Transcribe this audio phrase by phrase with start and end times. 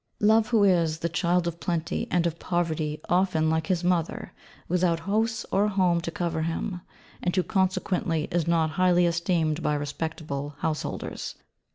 [0.19, 4.33] Love, who is 'the child of plenty and of poverty, often, like his mother,
[4.67, 6.81] without house or home to cover him'
[7.21, 11.35] (and who consequently is not highly esteemed by respectable householders).